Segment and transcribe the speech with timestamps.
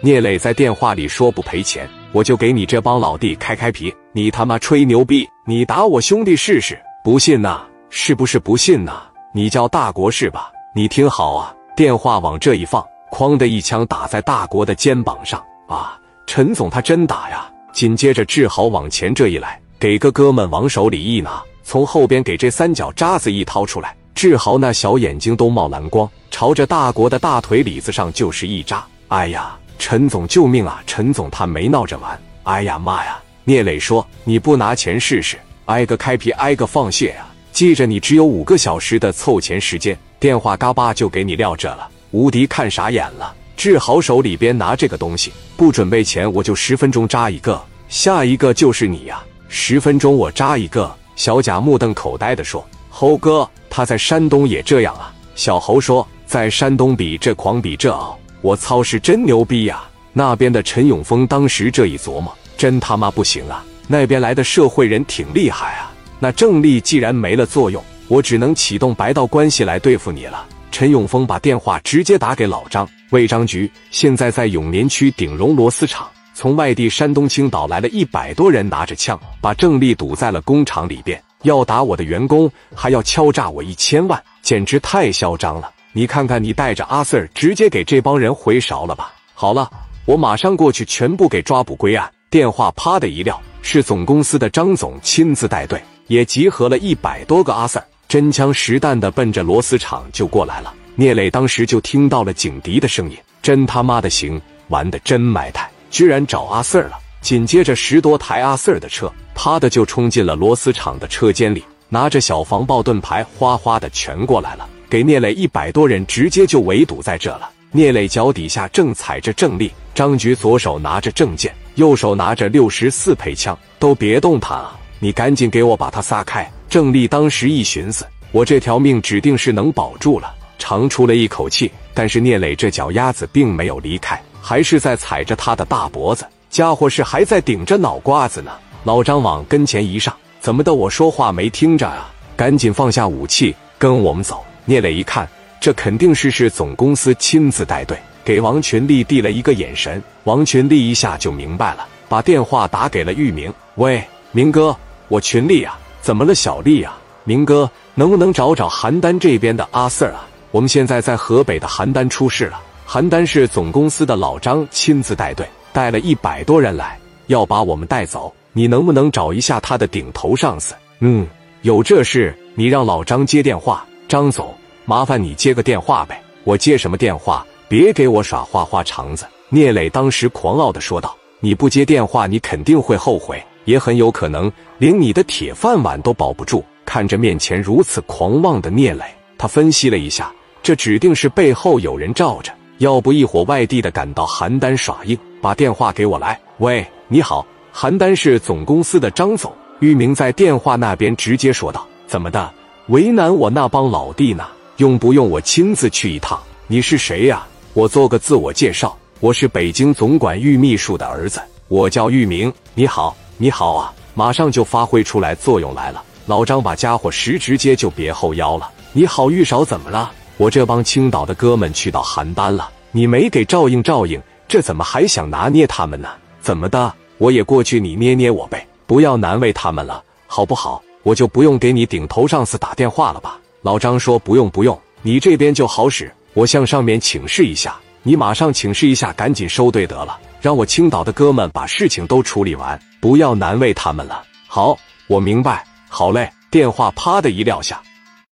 [0.00, 3.94] 聂磊在电话里说不赔钱，我就给你这帮老弟开开皮。
[4.12, 5.28] 你他妈吹牛逼！
[5.46, 6.78] 你打我兄弟试试？
[7.02, 7.62] 不信呐？
[7.90, 9.02] 是不是不信呐？
[9.32, 10.52] 你叫大国是吧？
[10.74, 11.54] 你听好啊！
[11.76, 15.42] 电话往这一放，哐的一枪打在大国的肩膀上。
[15.66, 17.50] 啊，陈总他真打呀！
[17.72, 23.96] 紧接着志豪往前这一来，给个哥们往手里一拿，从后边给这三角渣子一掏出来。
[24.14, 28.84] 志豪那小眼睛都冒蓝光，朝着大国的大腿里子上就是一扎。
[29.08, 30.82] 哎呀，陈总救命啊！
[30.86, 32.18] 陈总他没闹着玩。
[32.44, 33.18] 哎呀妈呀！
[33.44, 35.36] 聂磊说：“你不拿钱试试？
[35.66, 37.28] 挨个开皮，挨个放血啊！
[37.52, 41.88] 记着，你只有五个小时的凑钱时间。”电话嘎巴就给你撂这了。
[42.10, 43.34] 吴迪看傻眼了。
[43.56, 49.22] 志豪手里边拿这个东西，不准备钱我就十分钟扎一个，下一个就是你呀！
[49.48, 50.90] 十分钟我扎一个。
[51.16, 58.18] 小贾目瞪口呆的说：“猴哥，他在山东也这样啊？”小猴说：“在山东比这狂，比这傲。
[58.44, 62.30] 我操，是真牛逼呀！”那边的陈永峰当时这一琢磨。
[62.58, 63.64] 真他妈不行啊！
[63.88, 65.90] 那边来的社会人挺厉害啊。
[66.20, 70.46] 那正力既然没了作用，我只能启动白道关系来对付你了。
[70.70, 85.70] 陈永峰把电话直接打给老张，魏张局现在在永年区鼎荣螺丝厂，从外地山东青岛来了一百多人，拿着枪把郑丽堵在了工厂里边，要打我的员工，还要敲诈我一千万，简直太嚣张了！
[85.96, 89.12] 你看看，你带着阿 Sir 直接给这帮人回勺了吧？
[89.32, 89.70] 好了，
[90.04, 92.10] 我马上过去，全部给抓捕归案。
[92.28, 100.74] 电话啪的一撂，是总公司的张总亲自带队，也集合了一百多个阿 Sir，真枪实弹的奔着螺丝厂就过来了。
[100.96, 106.98] 聂磊当时就听到了警笛的声音，真他妈的行，玩的真埋汰，居然找阿 Sir 了。
[107.20, 117.50] 紧接着十多台阿 Sir 的车，啪的就冲进了螺丝厂的车间里，拿着小防爆盾牌，哗哗的全过来了，给聂磊一百多人直接就围堵在这了。
[117.72, 121.52] 聂磊脚底下正踩着正力，张局左手拿着证件。
[121.74, 124.78] 右手拿着六十四配枪，都别动他啊！
[125.00, 126.48] 你赶紧给我把他撒开！
[126.70, 131.68] 郑丽当时一寻思，我这条命指定是能保住了，长出了一口气。
[131.92, 138.52] 但是聂磊这脚丫子并没有离开，还是在踩着他的大脖子，家伙是还在顶着脑瓜子呢。
[138.84, 140.72] 老张往跟前一上，怎么的？
[140.72, 142.14] 我说话没听着啊？
[142.36, 144.44] 赶紧放下武器，跟我们走！
[144.64, 145.28] 聂磊一看，
[145.60, 147.98] 这肯定是是总公司亲自带队。
[148.24, 153.52] 给王群力递了一个眼神，王群力一下就明白了，把电话打给了玉明。
[153.74, 154.02] 喂，
[154.32, 154.74] 明哥，
[155.08, 156.98] 我群力啊，怎么了，小丽啊？
[157.24, 160.26] 明哥，能不能找找邯郸这边的阿 Sir 啊？
[160.50, 162.58] 我们现在在河北的邯郸出事了，
[162.88, 168.32] 邯郸市总公司的老张亲自带队，带了一百多人来，要把我们带走。
[168.54, 170.74] 你能不能找一下他的顶头上司？
[171.00, 171.26] 嗯，
[171.60, 173.84] 有这事，你让老张接电话。
[174.14, 174.54] 张总，
[174.84, 176.22] 麻烦你接个电话呗。
[176.44, 177.44] 我接什么电话？
[177.66, 179.26] 别给我耍花花肠子！
[179.48, 184.48] 聂磊当时狂傲的说道：“你不接电话，你肯定会后悔，也很有可能
[184.78, 189.02] 连你的铁饭碗都保不住。”看着面前如此狂妄的聂磊，
[189.36, 190.32] 他分析了一下，
[190.62, 195.18] 这指定是背后有人罩着，要不一伙外地的赶到邯郸耍硬。
[195.42, 196.40] 把电话给我来。
[196.58, 197.44] 喂，你好，
[197.74, 199.52] 邯郸市总公司的张总。
[199.80, 202.48] 玉明在电话那边直接说道：“怎么的？
[202.88, 204.44] 为难我那帮老弟呢？
[204.76, 206.38] 用不用我亲自去一趟？
[206.66, 212.52] 你是谁呀？”我做个自我介绍，我是北京总管玉秘书的儿子，我叫玉明。
[212.74, 216.04] 你好，你好啊，马上就发挥出来作用来了。
[216.26, 218.70] 老张把家伙实直接就别后腰了。
[218.92, 220.12] 你好，玉少，怎么了？
[220.36, 226.10] 我这帮青岛的哥们去到邯郸了，你没给照应照应，这怎么还想拿捏他们呢？
[226.42, 226.92] 怎么的？
[227.16, 230.82] 我也过去，你捏捏我呗，不要难为他们了，好不好？
[231.04, 233.38] 我就不用给你顶头上司打电话了吧？
[233.62, 236.12] 老张说不用不用，你这边就好使。
[236.32, 244.24] 我向上面请示一下，你马上请示一下，赶紧收队得了，让我青岛的哥们把事情都处理完，不要难为他们了。
[244.48, 244.76] 好，
[245.06, 245.64] 我明白。
[245.88, 247.80] 好嘞，电话啪的一撂下。